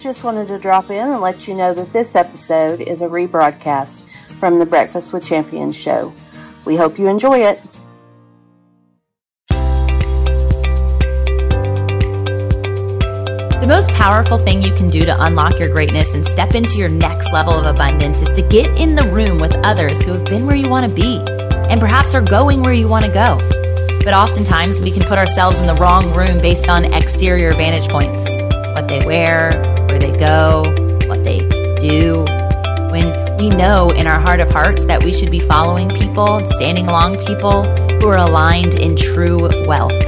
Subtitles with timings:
[0.00, 4.04] Just wanted to drop in and let you know that this episode is a rebroadcast
[4.38, 6.14] from the Breakfast with Champions show.
[6.64, 7.60] We hope you enjoy it.
[13.58, 16.88] The most powerful thing you can do to unlock your greatness and step into your
[16.88, 20.46] next level of abundance is to get in the room with others who have been
[20.46, 21.18] where you want to be
[21.68, 23.36] and perhaps are going where you want to go.
[24.04, 28.28] But oftentimes we can put ourselves in the wrong room based on exterior vantage points
[28.78, 29.50] what they wear,
[29.88, 30.62] where they go,
[31.08, 31.40] what they
[31.80, 32.24] do.
[32.92, 36.86] When we know in our heart of hearts that we should be following people, standing
[36.86, 37.64] along people
[37.98, 40.00] who are aligned in true wealth.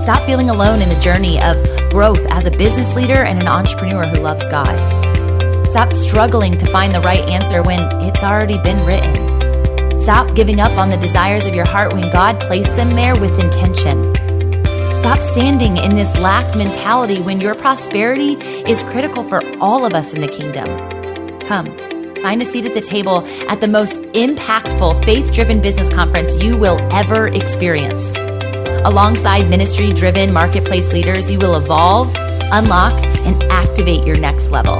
[0.00, 4.06] Stop feeling alone in the journey of growth as a business leader and an entrepreneur
[4.06, 5.68] who loves God.
[5.68, 10.00] Stop struggling to find the right answer when it's already been written.
[10.00, 13.38] Stop giving up on the desires of your heart when God placed them there with
[13.38, 14.31] intention.
[15.02, 18.34] Stop standing in this lack mentality when your prosperity
[18.70, 20.68] is critical for all of us in the kingdom.
[21.40, 21.76] Come,
[22.22, 26.56] find a seat at the table at the most impactful faith driven business conference you
[26.56, 28.16] will ever experience.
[28.84, 32.14] Alongside ministry driven marketplace leaders, you will evolve,
[32.52, 32.92] unlock,
[33.26, 34.76] and activate your next level.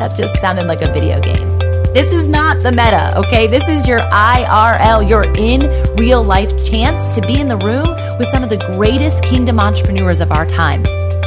[0.00, 1.51] That just sounded like a video game.
[1.92, 3.46] This is not the meta, okay?
[3.46, 5.60] This is your IRL, your in
[5.96, 10.22] real life chance to be in the room with some of the greatest kingdom entrepreneurs
[10.22, 10.84] of our time.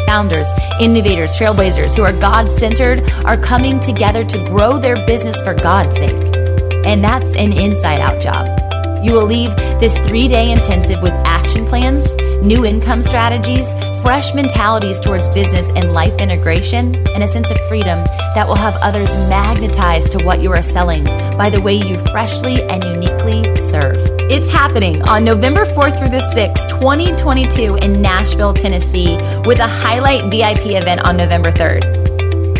[0.07, 0.47] Founders,
[0.81, 5.97] innovators, trailblazers who are God centered are coming together to grow their business for God's
[5.97, 6.35] sake.
[6.83, 8.64] And that's an inside out job.
[9.05, 14.99] You will leave this three day intensive with action plans, new income strategies, fresh mentalities
[14.99, 20.11] towards business and life integration, and a sense of freedom that will have others magnetized
[20.13, 21.03] to what you are selling
[21.37, 23.95] by the way you freshly and uniquely serve.
[24.31, 30.31] It's happening on November 4th through the 6th, 2022 in Nashville, Tennessee, with a highlight
[30.31, 32.04] VIP event on November 3rd.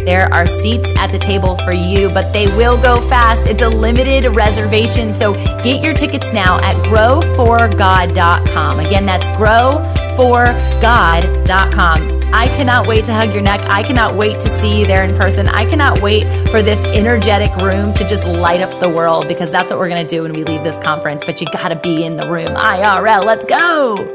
[0.06, 3.48] There are seats at the table for you, but they will go fast.
[3.48, 8.80] It's a limited reservation, so get your tickets now at growforgod.com.
[8.80, 12.16] Again, that's growforgod.com.
[12.33, 13.61] I cannot wait to hug your neck.
[13.61, 15.48] I cannot wait to see you there in person.
[15.48, 19.72] I cannot wait for this energetic room to just light up the world because that's
[19.72, 21.23] what we're going to do when we leave this conference.
[21.23, 22.49] But you got to be in the room.
[22.49, 24.14] IRL, let's go.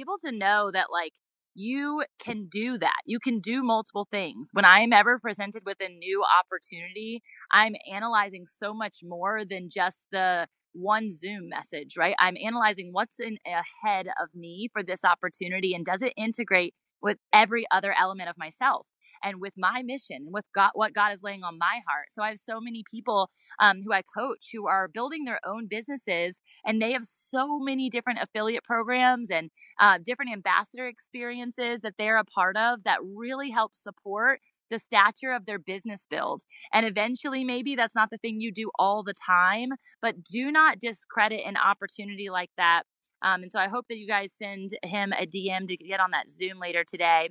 [0.00, 1.12] people to know that like
[1.54, 3.00] you can do that.
[3.06, 4.50] You can do multiple things.
[4.52, 7.22] When I am ever presented with a new opportunity,
[7.52, 12.14] I'm analyzing so much more than just the one Zoom message, right?
[12.20, 17.18] I'm analyzing what's in ahead of me for this opportunity and does it integrate with
[17.32, 18.86] every other element of myself
[19.24, 22.08] and with my mission, with God, what God is laying on my heart.
[22.12, 25.66] So I have so many people um, who I coach who are building their own
[25.66, 29.50] businesses, and they have so many different affiliate programs and
[29.80, 35.32] uh, different ambassador experiences that they're a part of that really help support the stature
[35.32, 36.42] of their business build.
[36.72, 39.70] And eventually, maybe that's not the thing you do all the time,
[40.00, 42.84] but do not discredit an opportunity like that.
[43.22, 46.12] Um, and so I hope that you guys send him a DM to get on
[46.12, 47.30] that Zoom later today.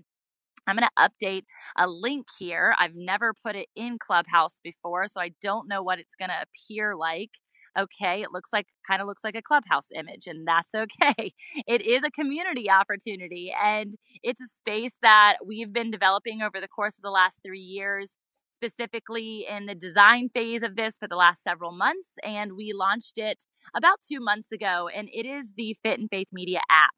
[0.70, 1.44] I'm going to update
[1.78, 2.76] a link here.
[2.80, 6.44] I've never put it in Clubhouse before, so I don't know what it's going to
[6.44, 7.32] appear like.
[7.80, 11.34] Okay, it looks like kind of looks like a clubhouse image, and that's okay.
[11.68, 16.70] It is a community opportunity, and it's a space that we've been developing over the
[16.70, 18.18] course of the last three years,
[18.56, 22.10] specifically in the design phase of this for the last several months.
[22.24, 23.44] And we launched it
[23.76, 26.94] about two months ago, and it is the Fit in Faith Media app.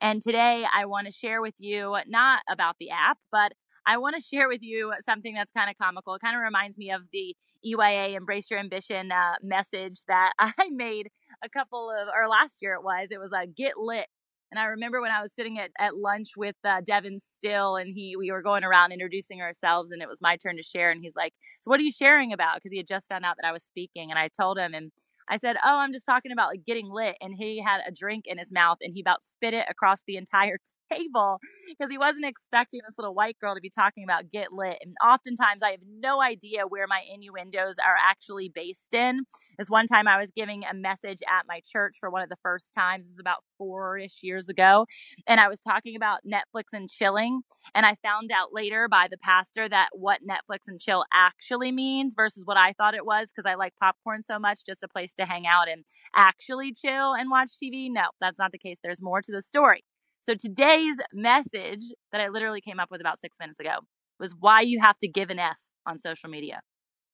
[0.00, 3.52] And today I want to share with you not about the app, but
[3.86, 6.14] I want to share with you something that's kind of comical.
[6.14, 7.34] It kind of reminds me of the
[7.64, 11.08] EYA Embrace Your Ambition uh, message that I made
[11.44, 14.06] a couple of, or last year it was, it was a get lit.
[14.50, 17.88] And I remember when I was sitting at, at lunch with uh, Devin Still and
[17.94, 20.90] he, we were going around introducing ourselves and it was my turn to share.
[20.90, 22.62] And he's like, so what are you sharing about?
[22.62, 24.92] Cause he had just found out that I was speaking and I told him and
[25.32, 28.26] I said, "Oh, I'm just talking about like getting lit," and he had a drink
[28.26, 30.58] in his mouth and he about spit it across the entire
[30.92, 34.78] table because he wasn't expecting this little white girl to be talking about get lit.
[34.84, 39.22] And oftentimes, I have no idea where my innuendos are actually based in.
[39.58, 42.36] This one time, I was giving a message at my church for one of the
[42.42, 43.04] first times.
[43.04, 44.86] This was about four ish years ago,
[45.26, 47.42] and I was talking about Netflix and chilling.
[47.74, 52.14] And I found out later by the pastor that what Netflix and chill actually means
[52.14, 55.14] versus what I thought it was because I like popcorn so much, just a place
[55.14, 55.84] to hang out and
[56.14, 57.90] actually chill and watch TV.
[57.90, 58.78] No, that's not the case.
[58.82, 59.84] There's more to the story.
[60.22, 61.82] So today's message
[62.12, 63.80] that I literally came up with about six minutes ago
[64.20, 66.60] was why you have to give an F on social media.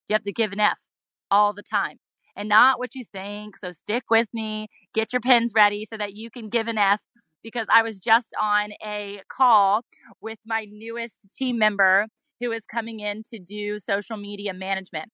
[0.09, 0.79] You have to give an F
[1.31, 1.99] all the time
[2.37, 3.57] and not what you think.
[3.59, 7.01] So stick with me, get your pens ready so that you can give an F
[7.43, 9.83] because I was just on a call
[10.21, 12.07] with my newest team member
[12.41, 15.11] who is coming in to do social media management.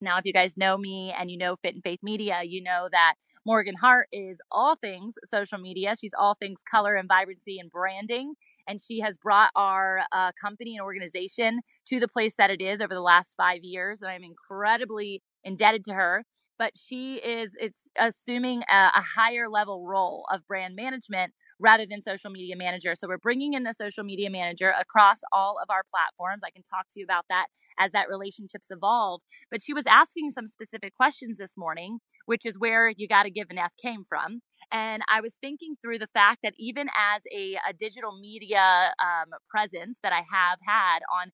[0.00, 2.88] Now, if you guys know me and you know Fit in Faith Media, you know
[2.92, 3.14] that
[3.46, 5.94] Morgan Hart is all things social media.
[6.00, 8.34] She's all things color and vibrancy and branding.
[8.66, 12.80] And she has brought our uh, company and organization to the place that it is
[12.80, 14.00] over the last five years.
[14.00, 16.24] And I'm incredibly indebted to her.
[16.58, 21.32] But she is, it's assuming a, a higher level role of brand management
[21.64, 22.94] rather than social media manager.
[22.94, 26.42] So we're bringing in the social media manager across all of our platforms.
[26.44, 27.46] I can talk to you about that
[27.78, 29.22] as that relationships evolve.
[29.50, 33.30] But she was asking some specific questions this morning, which is where you got to
[33.30, 34.40] give an F came from.
[34.70, 39.30] And I was thinking through the fact that even as a, a digital media um,
[39.48, 41.30] presence that I have had on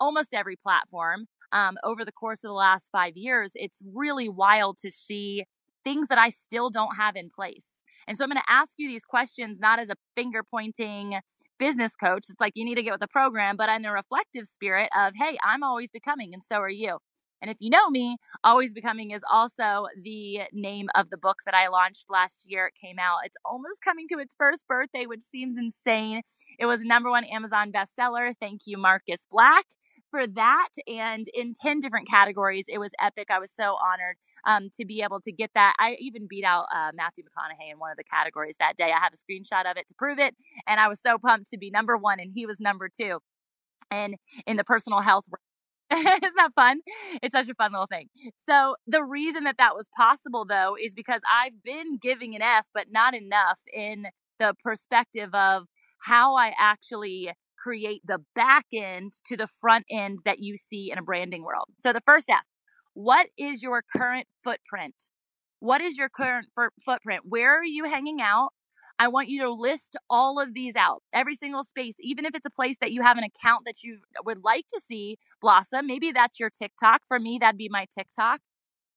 [0.00, 4.78] almost every platform um, over the course of the last five years, it's really wild
[4.78, 5.44] to see
[5.84, 7.66] things that I still don't have in place.
[8.06, 11.18] And so I'm going to ask you these questions not as a finger pointing
[11.58, 12.26] business coach.
[12.28, 15.14] It's like you need to get with the program, but in a reflective spirit of,
[15.16, 16.98] hey, I'm always becoming, and so are you.
[17.44, 21.54] And if you know me, Always Becoming is also the name of the book that
[21.54, 22.68] I launched last year.
[22.68, 23.18] It came out.
[23.24, 26.22] It's almost coming to its first birthday, which seems insane.
[26.58, 28.32] It was number one Amazon bestseller.
[28.40, 29.66] Thank you, Marcus Black
[30.14, 32.66] for that and in 10 different categories.
[32.68, 33.28] It was epic.
[33.30, 34.16] I was so honored
[34.46, 35.74] um, to be able to get that.
[35.80, 38.92] I even beat out uh, Matthew McConaughey in one of the categories that day.
[38.94, 40.36] I have a screenshot of it to prove it.
[40.68, 43.18] And I was so pumped to be number one, and he was number two.
[43.90, 44.16] And
[44.46, 45.24] in the personal health
[45.92, 46.80] Isn't that fun?
[47.22, 48.08] It's such a fun little thing.
[48.48, 52.64] So, the reason that that was possible, though, is because I've been giving an F,
[52.74, 54.06] but not enough in
[54.40, 55.66] the perspective of
[56.00, 60.98] how I actually create the back end to the front end that you see in
[60.98, 61.68] a branding world.
[61.78, 62.42] So the first step,
[62.94, 64.94] what is your current footprint?
[65.60, 66.46] What is your current
[66.84, 67.22] footprint?
[67.26, 68.50] Where are you hanging out?
[68.98, 72.46] I want you to list all of these out, every single space, even if it's
[72.46, 75.86] a place that you have an account that you would like to see blossom.
[75.86, 77.00] Maybe that's your TikTok.
[77.08, 78.40] For me, that'd be my TikTok,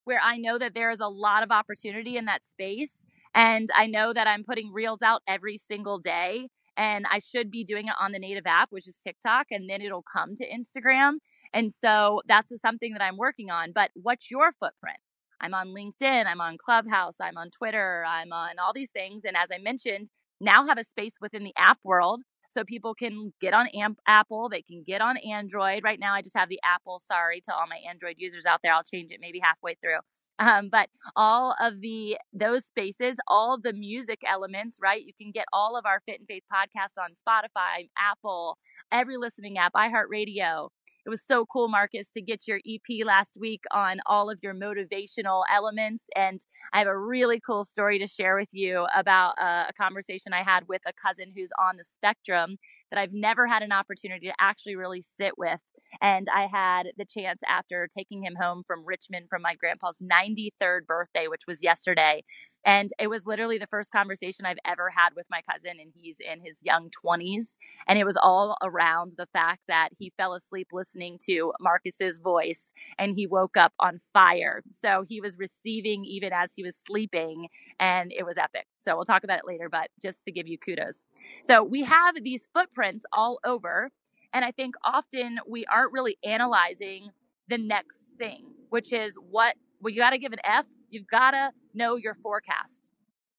[0.04, 3.08] where I know that there is a lot of opportunity in that space.
[3.34, 7.66] And I know that I'm putting reels out every single day and I should be
[7.66, 11.16] doing it on the native app, which is TikTok, and then it'll come to Instagram.
[11.54, 13.74] And so that's something that I'm working on.
[13.74, 15.00] But what's your footprint?
[15.42, 19.24] I'm on LinkedIn, I'm on Clubhouse, I'm on Twitter, I'm on all these things.
[19.26, 20.12] And as I mentioned,
[20.42, 24.50] now have a space within the app world so people can get on Amp- Apple,
[24.50, 25.84] they can get on Android.
[25.84, 27.02] Right now, I just have the Apple.
[27.08, 28.74] Sorry to all my Android users out there.
[28.74, 30.00] I'll change it maybe halfway through.
[30.40, 35.04] Um, but all of the those spaces, all the music elements, right?
[35.04, 38.58] You can get all of our Fit in Faith podcasts on Spotify, Apple,
[38.92, 40.70] every listening app, iHeartRadio.
[41.06, 44.54] It was so cool, Marcus, to get your EP last week on all of your
[44.54, 46.04] motivational elements.
[46.18, 46.42] And
[46.74, 50.44] I have a really cool story to share with you about uh, a conversation I
[50.44, 52.58] had with a cousin who's on the spectrum
[52.92, 55.62] that I've never had an opportunity to actually really sit with.
[56.02, 60.86] And I had the chance after taking him home from Richmond from my grandpa's 93rd
[60.88, 62.24] birthday, which was yesterday.
[62.66, 66.18] And it was literally the first conversation I've ever had with my cousin, and he's
[66.20, 67.58] in his young 20s.
[67.88, 72.74] And it was all around the fact that he fell asleep listening to Marcus's voice
[73.00, 74.64] and he woke up on fire.
[74.72, 77.48] So he was receiving even as he was sleeping,
[77.80, 78.68] and it was epic.
[78.80, 81.06] So we'll talk about it later, but just to give you kudos.
[81.44, 83.90] So we have these footprints all over.
[84.34, 87.10] And I think often we aren't really analyzing
[87.48, 90.66] the next thing, which is what, well, you got to give an F.
[90.90, 92.92] You've got to know your forecast.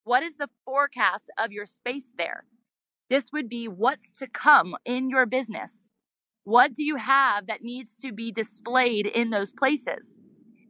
[0.05, 2.45] What is the forecast of your space there?
[3.11, 5.91] This would be what's to come in your business.
[6.45, 10.21] What do you have that needs to be displayed in those places?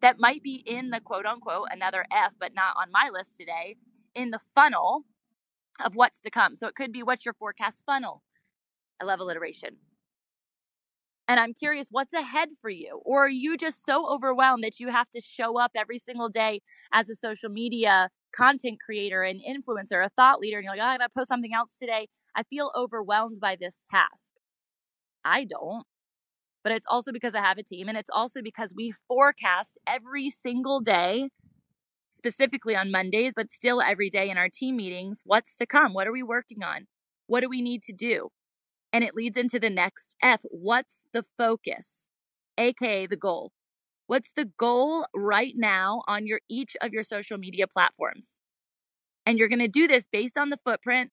[0.02, 3.76] that might be in the quote unquote another F, but not on my list today,
[4.14, 5.04] in the funnel
[5.84, 6.56] of what's to come.
[6.56, 8.22] So it could be what's your forecast funnel?
[9.00, 9.76] I love alliteration.
[11.28, 13.00] And I'm curious, what's ahead for you?
[13.04, 16.62] Or are you just so overwhelmed that you have to show up every single day
[16.92, 20.86] as a social media content creator, an influencer, a thought leader, and you're like, oh,
[20.86, 22.08] I gotta post something else today.
[22.34, 24.34] I feel overwhelmed by this task.
[25.24, 25.84] I don't.
[26.64, 30.30] But it's also because I have a team, and it's also because we forecast every
[30.30, 31.30] single day,
[32.10, 35.94] specifically on Mondays, but still every day in our team meetings, what's to come?
[35.94, 36.86] What are we working on?
[37.26, 38.30] What do we need to do?
[38.92, 40.40] And it leads into the next F.
[40.44, 42.08] What's the focus?
[42.58, 43.52] AKA the goal.
[44.06, 48.40] What's the goal right now on your each of your social media platforms?
[49.26, 51.10] And you're going to do this based on the footprint,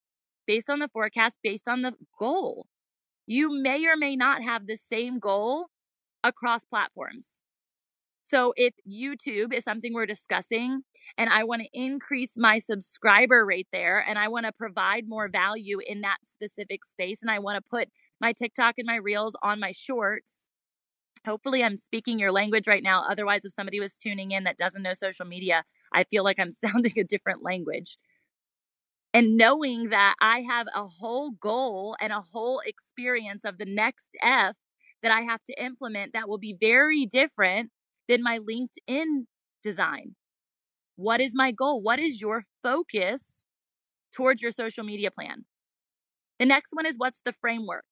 [0.47, 2.67] based on the forecast, based on the goal.
[3.27, 5.67] You may or may not have the same goal
[6.23, 7.43] across platforms.
[8.27, 10.81] So if YouTube is something we're discussing
[11.17, 15.27] and I want to increase my subscriber rate there and I want to provide more
[15.27, 17.87] value in that specific space and I want to put
[18.19, 20.49] my TikTok and my reels on my shorts,
[21.23, 23.03] hopefully I'm speaking your language right now.
[23.07, 25.63] Otherwise, if somebody was tuning in that doesn't know social media,
[25.93, 27.97] I feel like I'm sounding a different language.
[29.13, 34.17] And knowing that I have a whole goal and a whole experience of the next
[34.21, 34.55] F
[35.03, 37.69] that I have to implement that will be very different
[38.07, 39.25] than my LinkedIn
[39.63, 40.15] design.
[40.95, 41.81] What is my goal?
[41.81, 43.41] What is your focus
[44.13, 45.45] towards your social media plan?
[46.39, 47.85] The next one is what's the framework?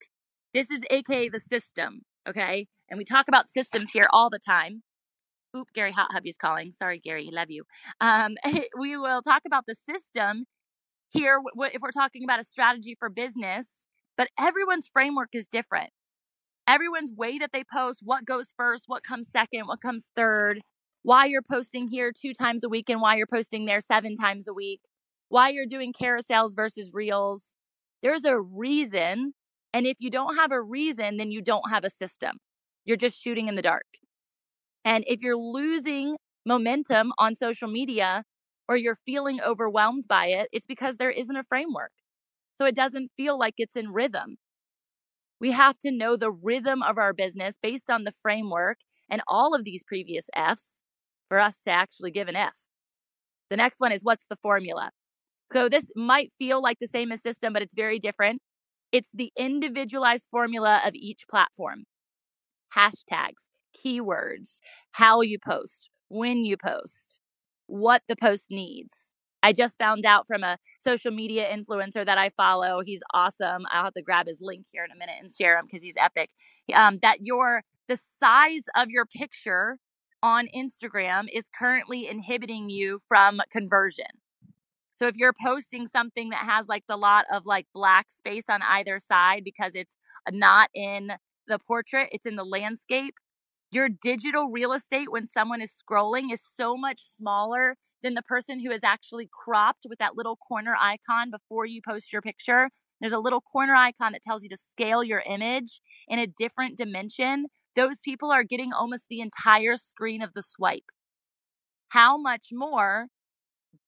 [0.53, 2.67] This is AKA the system, okay?
[2.89, 4.84] And we talk about systems here all the time.
[5.55, 6.72] Oop, Gary Hot Hubby's calling.
[6.72, 7.63] Sorry, Gary, love you.
[8.01, 8.36] Um,
[8.79, 10.46] we will talk about the system
[11.10, 11.39] here
[11.72, 13.67] if we're talking about a strategy for business,
[14.17, 15.91] but everyone's framework is different.
[16.67, 20.62] Everyone's way that they post, what goes first, what comes second, what comes third,
[21.03, 24.48] why you're posting here two times a week and why you're posting there seven times
[24.48, 24.79] a week,
[25.29, 27.55] why you're doing carousels versus reels.
[28.01, 29.34] There's a reason.
[29.74, 32.38] And if you don't have a reason, then you don't have a system.
[32.86, 33.86] You're just shooting in the dark.
[34.86, 38.24] And if you're losing momentum on social media
[38.67, 41.91] or you're feeling overwhelmed by it, it's because there isn't a framework.
[42.58, 44.38] So it doesn't feel like it's in rhythm.
[45.44, 48.78] We have to know the rhythm of our business based on the framework
[49.10, 50.84] and all of these previous F's
[51.28, 52.56] for us to actually give an F.
[53.50, 54.92] The next one is what's the formula?
[55.52, 58.42] So this might feel like the same as system, but it's very different.
[58.94, 61.84] It's the individualized formula of each platform
[62.74, 64.60] hashtags, keywords,
[64.94, 67.20] how you post, when you post,
[67.68, 69.12] what the post needs.
[69.44, 72.82] I just found out from a social media influencer that I follow.
[72.84, 73.66] He's awesome.
[73.72, 75.96] I'll have to grab his link here in a minute and share him because he's
[75.98, 76.30] epic.
[76.74, 79.78] Um, that your the size of your picture
[80.24, 84.06] on Instagram is currently inhibiting you from conversion.
[84.96, 88.62] So if you're posting something that has like the lot of like black space on
[88.62, 89.96] either side because it's
[90.32, 91.12] not in
[91.48, 93.16] the portrait, it's in the landscape.
[93.74, 98.60] Your digital real estate when someone is scrolling is so much smaller than the person
[98.60, 102.70] who is actually cropped with that little corner icon before you post your picture.
[103.01, 106.77] There's a little corner icon that tells you to scale your image in a different
[106.77, 107.48] dimension.
[107.75, 110.86] Those people are getting almost the entire screen of the swipe.
[111.89, 113.08] How much more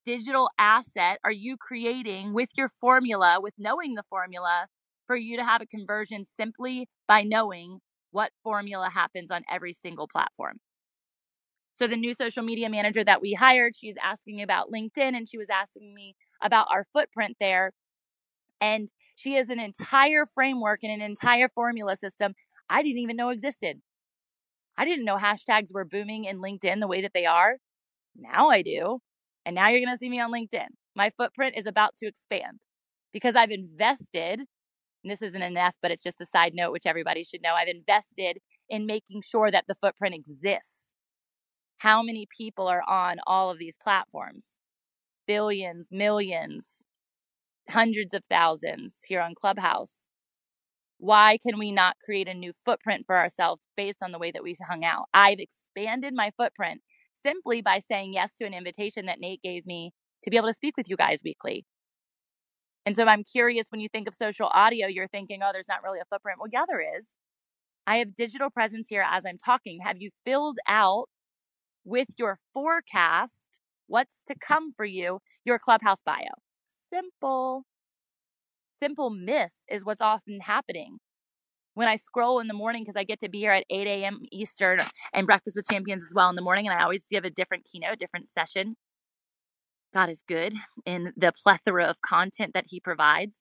[0.03, 4.65] digital asset are you creating with your formula, with knowing the formula
[5.05, 7.81] for you to have a conversion simply by knowing
[8.15, 10.59] what formula happens on every single platform.
[11.75, 15.37] So, the new social media manager that we hired, she's asking about LinkedIn and she
[15.37, 17.73] was asking me about our footprint there.
[18.61, 22.33] And she has an entire framework and an entire formula system
[22.69, 23.81] I didn't even know existed.
[24.77, 27.57] I didn't know hashtags were booming in LinkedIn the way that they are.
[28.15, 28.99] Now I do.
[29.45, 30.67] And now you're going to see me on LinkedIn.
[30.95, 32.61] My footprint is about to expand
[33.13, 34.41] because I've invested
[35.05, 37.55] and this isn't an F, but it's just a side note, which everybody should know.
[37.55, 40.95] I've invested in making sure that the footprint exists.
[41.77, 44.59] How many people are on all of these platforms?
[45.27, 46.85] Billions, millions,
[47.69, 50.09] hundreds of thousands here on Clubhouse.
[50.99, 54.43] Why can we not create a new footprint for ourselves based on the way that
[54.43, 55.05] we hung out?
[55.13, 56.81] I've expanded my footprint
[57.21, 59.91] simply by saying yes to an invitation that Nate gave me
[60.23, 61.65] to be able to speak with you guys weekly.
[62.85, 65.83] And so I'm curious when you think of social audio, you're thinking, oh, there's not
[65.83, 66.39] really a footprint.
[66.39, 67.13] Well, yeah, there is.
[67.87, 69.79] I have digital presence here as I'm talking.
[69.83, 71.07] Have you filled out
[71.85, 76.29] with your forecast what's to come for you, your clubhouse bio?
[76.89, 77.65] Simple.
[78.81, 80.99] Simple miss is what's often happening.
[81.75, 84.21] when I scroll in the morning because I get to be here at 8 a.m.
[84.31, 84.79] Eastern
[85.13, 87.65] and Breakfast with Champions as well in the morning, and I always give a different
[87.65, 88.77] keynote, different session.
[89.95, 90.53] God is good
[90.85, 93.37] in the plethora of content that He provides.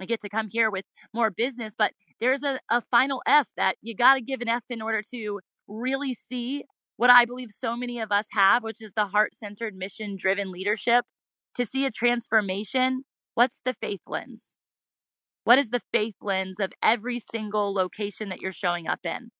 [0.00, 3.76] I get to come here with more business, but there's a, a final F that
[3.82, 6.64] you got to give an F in order to really see
[6.96, 10.50] what I believe so many of us have, which is the heart centered, mission driven
[10.50, 11.04] leadership.
[11.54, 14.58] To see a transformation, what's the faith lens?
[15.44, 19.30] What is the faith lens of every single location that you're showing up in?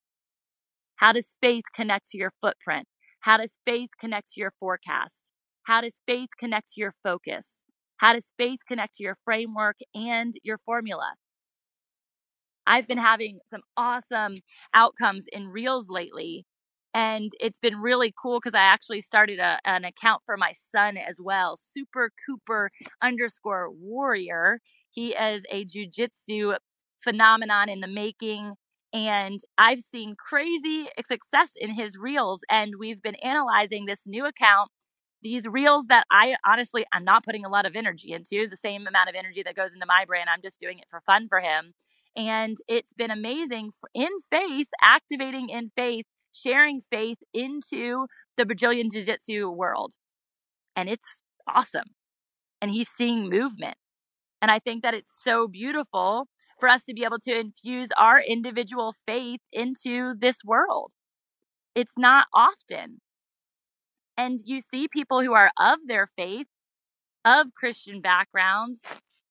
[0.96, 2.86] How does faith connect to your footprint?
[3.20, 5.32] How does faith connect to your forecast?
[5.66, 7.66] How does faith connect to your focus?
[7.96, 11.14] How does faith connect to your framework and your formula?
[12.68, 14.36] I've been having some awesome
[14.74, 16.46] outcomes in Reels lately.
[16.94, 20.96] And it's been really cool because I actually started a, an account for my son
[20.96, 22.70] as well, Super Cooper
[23.02, 24.60] underscore warrior.
[24.90, 26.56] He is a jujitsu
[27.02, 28.54] phenomenon in the making.
[28.92, 32.40] And I've seen crazy success in his reels.
[32.48, 34.70] And we've been analyzing this new account,
[35.22, 38.86] these reels that I honestly, I'm not putting a lot of energy into, the same
[38.86, 40.28] amount of energy that goes into my brand.
[40.28, 41.74] I'm just doing it for fun for him.
[42.16, 48.06] And it's been amazing in faith, activating in faith, sharing faith into
[48.36, 49.94] the Brazilian Jiu Jitsu world.
[50.74, 51.90] And it's awesome.
[52.62, 53.76] And he's seeing movement.
[54.40, 58.20] And I think that it's so beautiful for us to be able to infuse our
[58.20, 60.92] individual faith into this world.
[61.74, 63.00] It's not often.
[64.16, 66.46] And you see people who are of their faith,
[67.24, 68.80] of Christian backgrounds,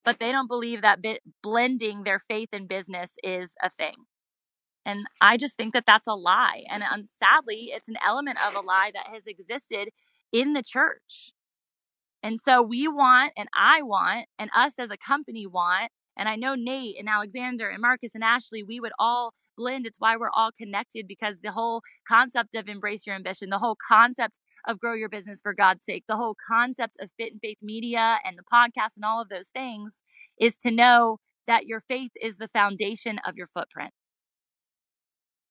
[0.03, 3.95] but they don't believe that bit blending their faith and business is a thing.
[4.85, 6.63] And I just think that that's a lie.
[6.69, 9.89] And um, sadly, it's an element of a lie that has existed
[10.31, 11.31] in the church.
[12.21, 16.35] And so we want, and I want, and us as a company want, and I
[16.35, 19.85] know Nate and Alexander and Marcus and Ashley, we would all blend.
[19.85, 23.77] It's why we're all connected because the whole concept of embrace your ambition, the whole
[23.87, 27.59] concept of grow your business for God's sake, the whole concept of fit in faith
[27.61, 30.03] media and the podcast and all of those things
[30.39, 33.91] is to know that your faith is the foundation of your footprint.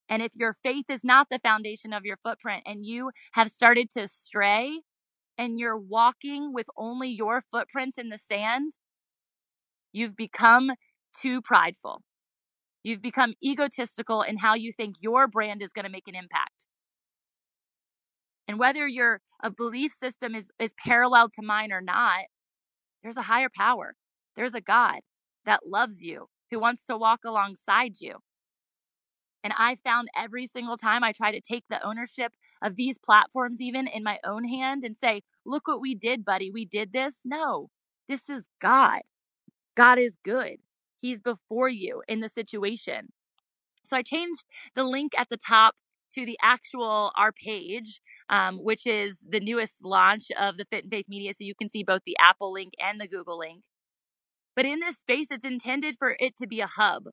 [0.09, 3.91] And if your faith is not the foundation of your footprint and you have started
[3.93, 4.81] to stray
[5.39, 8.73] and you're walking with only your footprints in the sand,
[9.93, 10.71] you've become
[11.21, 12.03] too prideful.
[12.83, 16.54] You've become egotistical in how you think your brand is going to make an impact.
[18.49, 22.25] And whether your a belief system is, is parallel to mine or not,
[23.03, 23.95] there's a higher power.
[24.37, 25.01] There's a God
[25.47, 28.17] that loves you, who wants to walk alongside you.
[29.45, 33.61] And I found every single time I try to take the ownership of these platforms,
[33.61, 36.51] even in my own hand, and say, look what we did, buddy.
[36.51, 37.21] We did this.
[37.25, 37.69] No,
[38.09, 39.01] this is God.
[39.77, 40.57] God is good.
[41.01, 43.13] He's before you in the situation.
[43.87, 45.75] So I changed the link at the top
[46.15, 50.91] to the actual our page, um, which is the newest launch of the Fit in
[50.91, 51.33] Faith Media.
[51.35, 53.63] So you can see both the Apple link and the Google link.
[54.57, 57.05] But in this space, it's intended for it to be a hub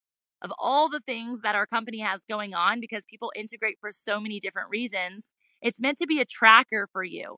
[0.42, 4.20] of all the things that our company has going on because people integrate for so
[4.20, 5.34] many different reasons.
[5.62, 7.38] It's meant to be a tracker for you.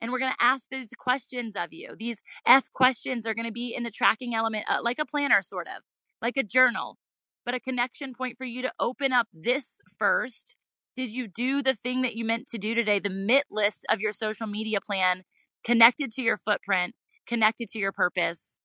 [0.00, 1.94] And we're going to ask these questions of you.
[1.98, 5.42] These F questions are going to be in the tracking element, uh, like a planner,
[5.42, 5.82] sort of,
[6.22, 6.96] like a journal,
[7.44, 10.56] but a connection point for you to open up this first.
[10.96, 12.98] Did you do the thing that you meant to do today?
[12.98, 15.24] The MIT list of your social media plan
[15.64, 16.94] connected to your footprint,
[17.26, 18.58] connected to your purpose,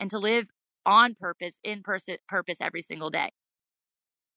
[0.00, 0.46] and to live
[0.86, 3.30] on purpose, in person, purpose every single day.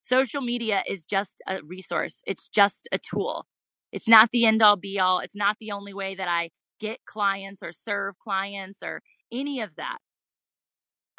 [0.03, 3.45] Social media is just a resource, it's just a tool.
[3.91, 5.19] It's not the end all be all.
[5.19, 9.01] It's not the only way that I get clients or serve clients or
[9.31, 9.97] any of that.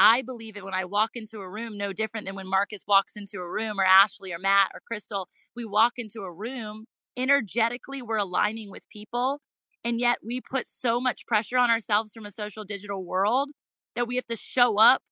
[0.02, 3.12] I believe it when I walk into a room, no different than when Marcus walks
[3.14, 5.28] into a room or Ashley or Matt or Crystal.
[5.54, 6.86] We walk into a room,
[7.16, 9.40] energetically, we're aligning with people.
[9.84, 13.50] And yet we put so much pressure on ourselves from a social digital world
[13.94, 15.02] that we have to show up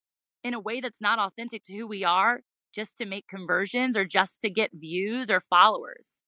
[0.43, 2.41] in a way that's not authentic to who we are
[2.75, 6.21] just to make conversions or just to get views or followers.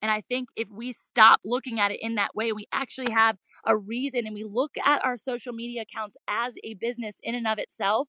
[0.00, 3.36] And I think if we stop looking at it in that way, we actually have
[3.68, 7.46] a reason and we look at our social media accounts as a business in and
[7.46, 8.08] of itself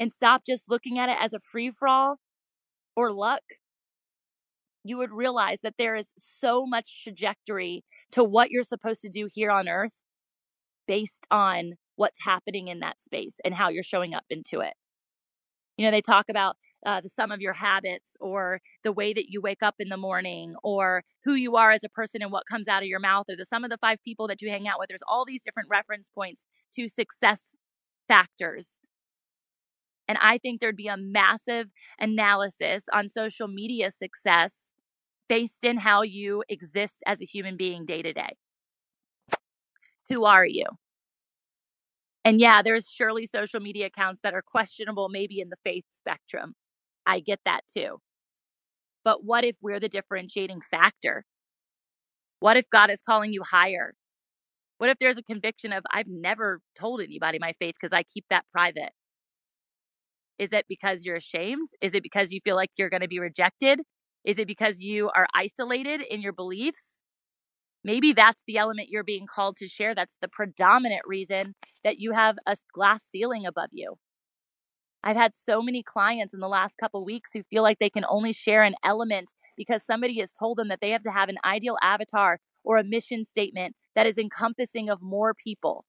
[0.00, 2.16] and stop just looking at it as a free for all
[2.96, 3.42] or luck,
[4.84, 9.28] you would realize that there is so much trajectory to what you're supposed to do
[9.32, 9.92] here on earth
[10.86, 14.74] based on what's happening in that space and how you're showing up into it.
[15.76, 19.30] You know, they talk about uh, the sum of your habits or the way that
[19.30, 22.46] you wake up in the morning or who you are as a person and what
[22.46, 24.68] comes out of your mouth or the sum of the five people that you hang
[24.68, 24.88] out with.
[24.88, 27.54] There's all these different reference points to success
[28.06, 28.80] factors.
[30.08, 34.74] And I think there'd be a massive analysis on social media success
[35.28, 38.30] based in how you exist as a human being day to day.
[40.08, 40.64] Who are you?
[42.24, 46.54] And yeah, there's surely social media accounts that are questionable, maybe in the faith spectrum.
[47.08, 47.98] I get that too.
[49.04, 51.24] But what if we're the differentiating factor?
[52.40, 53.94] What if God is calling you higher?
[54.78, 58.26] What if there's a conviction of, I've never told anybody my faith because I keep
[58.30, 58.90] that private?
[60.38, 61.68] Is it because you're ashamed?
[61.80, 63.80] Is it because you feel like you're going to be rejected?
[64.24, 67.02] Is it because you are isolated in your beliefs?
[67.84, 69.94] Maybe that's the element you're being called to share.
[69.94, 73.96] That's the predominant reason that you have a glass ceiling above you.
[75.04, 78.04] I've had so many clients in the last couple weeks who feel like they can
[78.08, 81.38] only share an element because somebody has told them that they have to have an
[81.44, 85.84] ideal avatar or a mission statement that is encompassing of more people.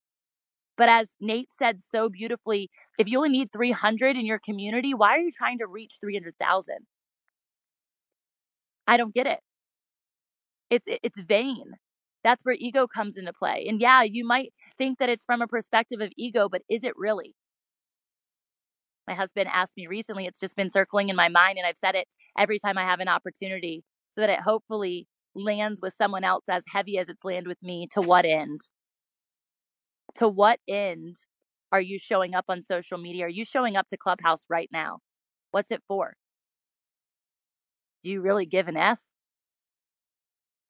[0.77, 5.15] But as Nate said so beautifully, if you only need 300 in your community, why
[5.15, 6.87] are you trying to reach 300,000?
[8.87, 9.39] I don't get it.
[10.71, 11.73] It's it's vain.
[12.23, 13.65] That's where ego comes into play.
[13.67, 16.97] And yeah, you might think that it's from a perspective of ego, but is it
[16.97, 17.35] really?
[19.09, 21.95] My husband asked me recently, it's just been circling in my mind, and I've said
[21.95, 22.07] it
[22.39, 26.63] every time I have an opportunity so that it hopefully lands with someone else as
[26.69, 27.89] heavy as it's landed with me.
[27.93, 28.61] To what end?
[30.17, 31.17] To what end
[31.73, 33.25] are you showing up on social media?
[33.27, 34.99] Are you showing up to Clubhouse right now?
[35.51, 36.15] What's it for?
[38.03, 39.01] Do you really give an F?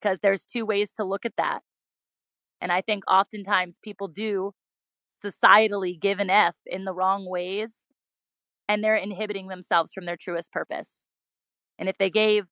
[0.02, 1.62] Because there's two ways to look at that.
[2.62, 4.54] And I think oftentimes people do
[5.26, 7.86] societally give an F in the wrong ways
[8.70, 11.08] and they're inhibiting themselves from their truest purpose.
[11.80, 12.46] And if they gave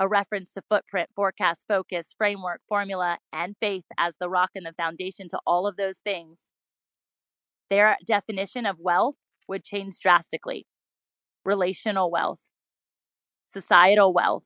[0.00, 4.74] a reference to footprint, forecast, focus, framework, formula, and faith as the rock and the
[4.74, 6.52] foundation to all of those things,
[7.70, 9.16] their definition of wealth
[9.48, 10.66] would change drastically.
[11.44, 12.40] Relational wealth,
[13.52, 14.44] societal wealth,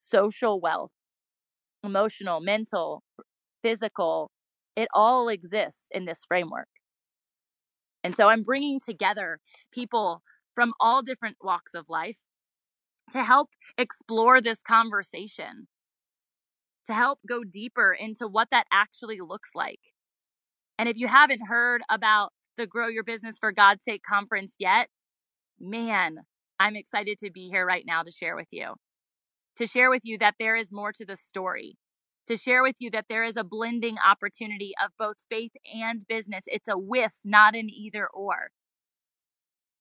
[0.00, 0.90] social wealth,
[1.84, 3.02] emotional, mental,
[3.62, 4.30] physical,
[4.76, 6.68] it all exists in this framework.
[8.08, 9.38] And so I'm bringing together
[9.70, 10.22] people
[10.54, 12.16] from all different walks of life
[13.12, 15.68] to help explore this conversation,
[16.86, 19.80] to help go deeper into what that actually looks like.
[20.78, 24.88] And if you haven't heard about the Grow Your Business for God's Sake conference yet,
[25.60, 26.16] man,
[26.58, 28.72] I'm excited to be here right now to share with you.
[29.58, 31.76] To share with you that there is more to the story
[32.28, 36.44] to share with you that there is a blending opportunity of both faith and business.
[36.46, 38.50] It's a with, not an either or.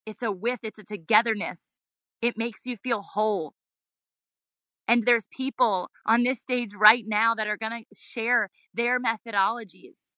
[0.05, 1.79] It's a with, it's a togetherness.
[2.21, 3.53] It makes you feel whole.
[4.87, 10.17] And there's people on this stage right now that are going to share their methodologies,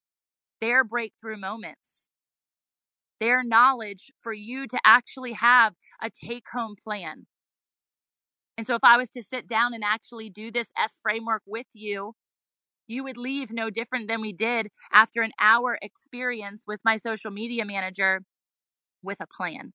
[0.62, 2.10] their breakthrough moments,
[3.20, 7.26] their knowledge for you to actually have a take home plan.
[8.60, 11.68] And so, if I was to sit down and actually do this F framework with
[11.74, 12.14] you,
[12.88, 17.32] you would leave no different than we did after an hour experience with my social
[17.32, 18.22] media manager
[19.04, 19.74] with a plan,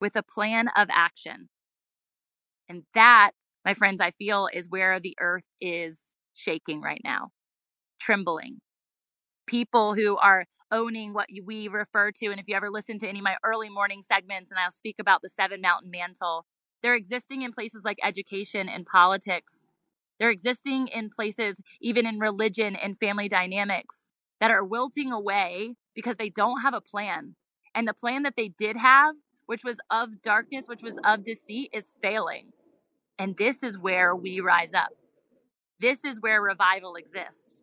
[0.00, 1.48] with a plan of action.
[2.68, 3.32] And that,
[3.64, 7.30] my friends, I feel is where the earth is shaking right now,
[8.00, 8.60] trembling.
[9.46, 13.20] People who are owning what we refer to, and if you ever listen to any
[13.20, 16.46] of my early morning segments, and I'll speak about the seven mountain mantle,
[16.82, 19.70] they're existing in places like education and politics
[20.22, 26.16] they're existing in places, even in religion and family dynamics, that are wilting away because
[26.16, 27.34] they don't have a plan.
[27.74, 29.16] And the plan that they did have,
[29.46, 32.52] which was of darkness, which was of deceit, is failing.
[33.18, 34.90] And this is where we rise up.
[35.80, 37.62] This is where revival exists.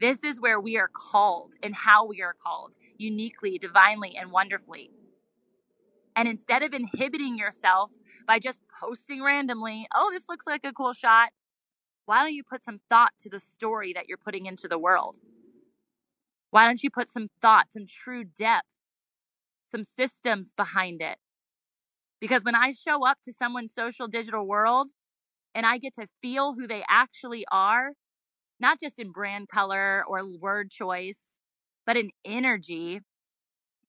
[0.00, 4.90] This is where we are called and how we are called uniquely, divinely, and wonderfully.
[6.16, 7.90] And instead of inhibiting yourself
[8.26, 11.30] by just posting randomly, oh, this looks like a cool shot,
[12.06, 15.18] why don't you put some thought to the story that you're putting into the world?
[16.50, 18.66] Why don't you put some thought, some true depth,
[19.70, 21.18] some systems behind it?
[22.20, 24.90] Because when I show up to someone's social digital world
[25.54, 27.92] and I get to feel who they actually are,
[28.60, 31.38] not just in brand color or word choice,
[31.86, 33.00] but in energy,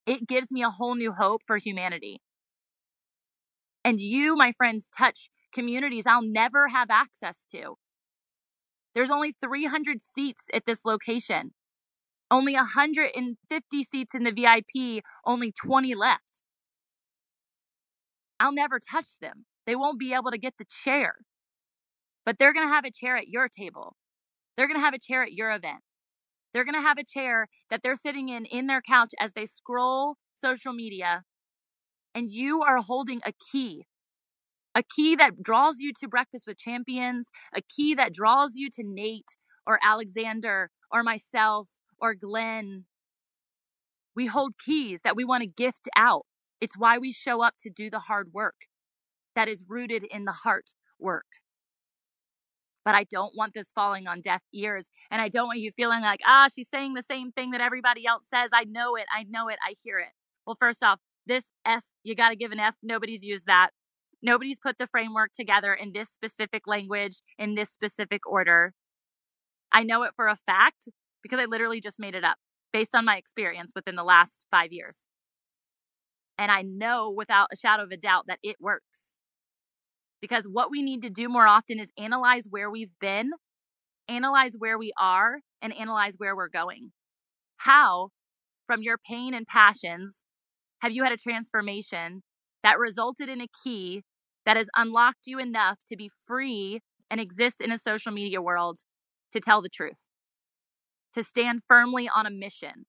[0.07, 2.22] it gives me a whole new hope for humanity.
[3.83, 7.75] And you, my friends, touch communities I'll never have access to.
[8.95, 11.53] There's only 300 seats at this location.
[12.31, 16.41] Only 150 seats in the VIP, only 20 left.
[18.39, 19.45] I'll never touch them.
[19.65, 21.15] They won't be able to get the chair.
[22.25, 23.95] But they're going to have a chair at your table.
[24.55, 25.81] They're going to have a chair at your event.
[26.53, 29.45] They're going to have a chair that they're sitting in in their couch as they
[29.45, 31.23] scroll social media
[32.15, 33.85] and you are holding a key.
[34.75, 38.83] A key that draws you to Breakfast with Champions, a key that draws you to
[38.83, 39.35] Nate
[39.67, 41.67] or Alexander or myself
[41.99, 42.85] or Glenn.
[44.15, 46.25] We hold keys that we want to gift out.
[46.59, 48.55] It's why we show up to do the hard work
[49.35, 51.25] that is rooted in the heart work.
[52.85, 54.85] But I don't want this falling on deaf ears.
[55.09, 58.05] And I don't want you feeling like, ah, she's saying the same thing that everybody
[58.05, 58.49] else says.
[58.53, 59.05] I know it.
[59.15, 59.57] I know it.
[59.65, 60.09] I hear it.
[60.45, 62.75] Well, first off, this F, you got to give an F.
[62.83, 63.69] Nobody's used that.
[64.21, 68.73] Nobody's put the framework together in this specific language, in this specific order.
[69.71, 70.87] I know it for a fact
[71.21, 72.37] because I literally just made it up
[72.71, 74.99] based on my experience within the last five years.
[76.37, 79.13] And I know without a shadow of a doubt that it works.
[80.21, 83.31] Because what we need to do more often is analyze where we've been,
[84.07, 86.91] analyze where we are, and analyze where we're going.
[87.57, 88.09] How,
[88.67, 90.23] from your pain and passions,
[90.83, 92.23] have you had a transformation
[92.61, 94.03] that resulted in a key
[94.45, 98.79] that has unlocked you enough to be free and exist in a social media world
[99.31, 100.09] to tell the truth,
[101.13, 102.85] to stand firmly on a mission,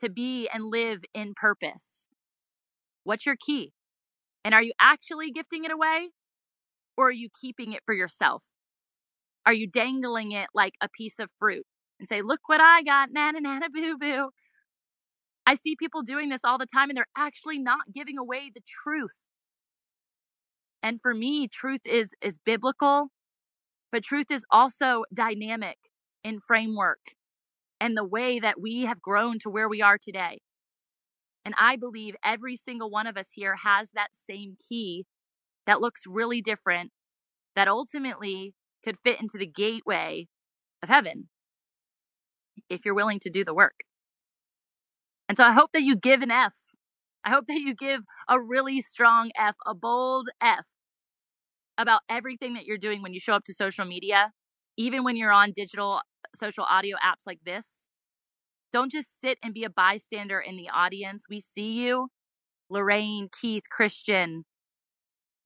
[0.00, 2.08] to be and live in purpose?
[3.04, 3.72] What's your key?
[4.44, 6.10] And are you actually gifting it away
[6.96, 8.44] or are you keeping it for yourself?
[9.46, 11.66] Are you dangling it like a piece of fruit
[11.98, 14.30] and say, look what I got, nana nana boo boo?
[15.46, 18.62] I see people doing this all the time and they're actually not giving away the
[18.82, 19.14] truth.
[20.82, 23.08] And for me, truth is is biblical,
[23.92, 25.78] but truth is also dynamic
[26.22, 27.00] in framework
[27.80, 30.38] and the way that we have grown to where we are today.
[31.44, 35.04] And I believe every single one of us here has that same key
[35.66, 36.90] that looks really different
[37.56, 38.54] that ultimately
[38.84, 40.26] could fit into the gateway
[40.82, 41.28] of heaven
[42.68, 43.74] if you're willing to do the work.
[45.28, 46.54] And so I hope that you give an F.
[47.24, 50.66] I hope that you give a really strong F, a bold F
[51.78, 54.32] about everything that you're doing when you show up to social media,
[54.76, 56.00] even when you're on digital
[56.36, 57.88] social audio apps like this.
[58.72, 61.24] Don't just sit and be a bystander in the audience.
[61.28, 62.08] We see you.
[62.70, 64.44] Lorraine, Keith, Christian,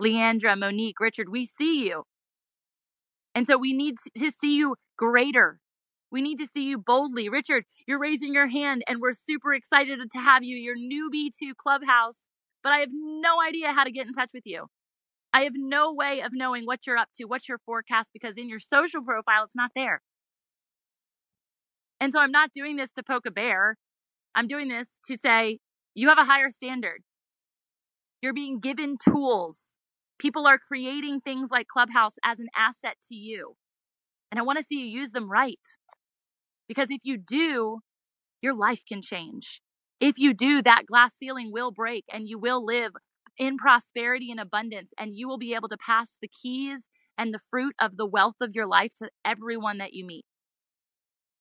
[0.00, 2.04] Leandra, Monique, Richard, we see you.
[3.34, 5.60] And so we need to see you greater.
[6.10, 7.28] We need to see you boldly.
[7.28, 10.56] Richard, you're raising your hand and we're super excited to have you.
[10.56, 12.16] You're newbie to Clubhouse,
[12.62, 14.66] but I have no idea how to get in touch with you.
[15.34, 18.48] I have no way of knowing what you're up to, what's your forecast, because in
[18.48, 20.02] your social profile, it's not there.
[22.00, 23.76] And so I'm not doing this to poke a bear.
[24.34, 25.58] I'm doing this to say,
[25.94, 27.02] you have a higher standard.
[28.22, 29.78] You're being given tools.
[30.18, 33.54] People are creating things like Clubhouse as an asset to you.
[34.30, 35.60] And I want to see you use them right.
[36.68, 37.80] Because if you do,
[38.42, 39.60] your life can change.
[40.00, 42.92] If you do, that glass ceiling will break and you will live
[43.38, 47.40] in prosperity and abundance, and you will be able to pass the keys and the
[47.50, 50.24] fruit of the wealth of your life to everyone that you meet.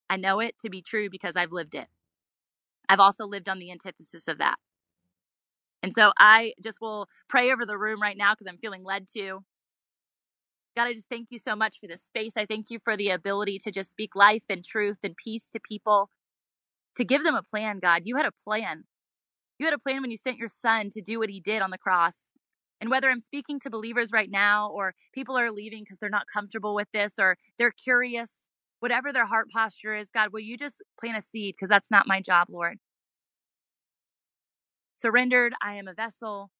[0.09, 1.87] I know it to be true because I've lived it.
[2.89, 4.55] I've also lived on the antithesis of that.
[5.83, 9.07] And so I just will pray over the room right now because I'm feeling led
[9.15, 9.43] to.
[10.77, 12.33] God, I just thank you so much for this space.
[12.37, 15.59] I thank you for the ability to just speak life and truth and peace to
[15.59, 16.11] people,
[16.97, 18.03] to give them a plan, God.
[18.05, 18.83] You had a plan.
[19.57, 21.71] You had a plan when you sent your son to do what he did on
[21.71, 22.33] the cross.
[22.79, 26.27] And whether I'm speaking to believers right now or people are leaving because they're not
[26.31, 30.83] comfortable with this or they're curious, whatever their heart posture is, God, will you just
[30.99, 31.55] plant a seed?
[31.55, 32.77] Because that's not my job, Lord.
[34.95, 36.51] Surrendered, I am a vessel.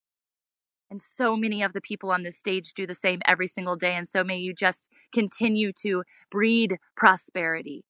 [0.90, 3.94] And so many of the people on this stage do the same every single day.
[3.94, 7.84] And so may you just continue to breed prosperity,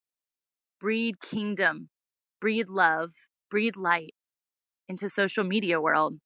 [0.80, 1.90] breed kingdom,
[2.40, 3.12] breed love,
[3.50, 4.14] breed light
[4.88, 6.16] into social media world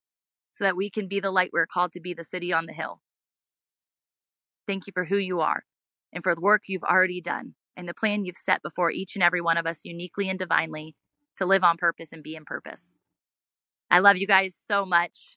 [0.52, 2.72] so that we can be the light we're called to be the city on the
[2.72, 3.00] hill.
[4.66, 5.64] Thank you for who you are
[6.12, 9.22] and for the work you've already done and the plan you've set before each and
[9.22, 10.94] every one of us uniquely and divinely
[11.38, 13.00] to live on purpose and be in purpose.
[13.90, 15.36] I love you guys so much.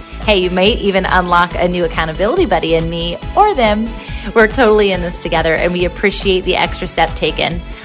[0.23, 3.89] Hey, you might even unlock a new accountability buddy in me or them.
[4.35, 7.59] We're totally in this together and we appreciate the extra step taken.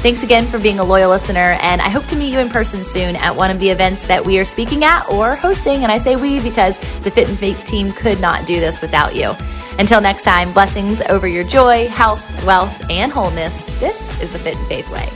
[0.00, 2.84] Thanks again for being a loyal listener, and I hope to meet you in person
[2.84, 5.82] soon at one of the events that we are speaking at or hosting.
[5.82, 9.16] And I say we because the Fit in Faith team could not do this without
[9.16, 9.34] you.
[9.76, 13.52] Until next time, blessings over your joy, health, wealth, and wholeness.
[13.80, 15.08] This is the Fit in Faith Way.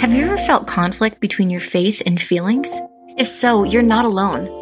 [0.00, 2.68] Have you ever felt conflict between your faith and feelings?
[3.16, 4.61] If so, you're not alone.